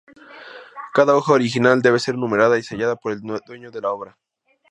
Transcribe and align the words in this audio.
Cada 0.95 1.15
hoja 1.15 1.33
original 1.33 1.83
debe 1.83 1.99
ser 1.99 2.15
numerada 2.15 2.57
y 2.57 2.63
sellada 2.63 2.95
por 2.95 3.11
el 3.11 3.21
dueño 3.21 3.69
de 3.69 3.81
la 3.81 3.91
obra. 3.91 4.17